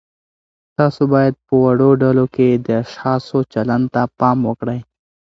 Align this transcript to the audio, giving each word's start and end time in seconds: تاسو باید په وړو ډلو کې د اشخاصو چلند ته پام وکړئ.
تاسو 0.77 1.01
باید 1.13 1.33
په 1.45 1.53
وړو 1.63 1.89
ډلو 2.03 2.25
کې 2.35 2.47
د 2.65 2.67
اشخاصو 2.83 3.37
چلند 3.53 3.85
ته 3.93 4.01
پام 4.19 4.37
وکړئ. 4.49 4.79